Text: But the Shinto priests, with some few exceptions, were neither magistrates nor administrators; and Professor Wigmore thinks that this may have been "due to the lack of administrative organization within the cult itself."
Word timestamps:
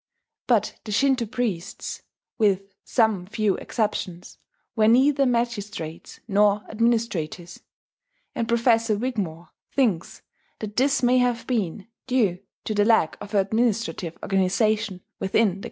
But 0.47 0.79
the 0.83 0.91
Shinto 0.91 1.27
priests, 1.27 2.01
with 2.39 2.73
some 2.83 3.27
few 3.27 3.55
exceptions, 3.57 4.39
were 4.75 4.87
neither 4.87 5.27
magistrates 5.27 6.19
nor 6.27 6.63
administrators; 6.69 7.59
and 8.33 8.47
Professor 8.47 8.97
Wigmore 8.97 9.49
thinks 9.71 10.23
that 10.57 10.75
this 10.75 11.03
may 11.03 11.19
have 11.19 11.45
been 11.45 11.85
"due 12.07 12.39
to 12.63 12.73
the 12.73 12.83
lack 12.83 13.15
of 13.21 13.35
administrative 13.35 14.17
organization 14.23 15.03
within 15.19 15.39
the 15.39 15.43
cult 15.45 15.55
itself." 15.55 15.59